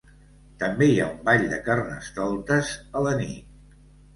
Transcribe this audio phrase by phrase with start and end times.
[0.61, 3.89] També hi ha un ball de carnestoltes a la nit.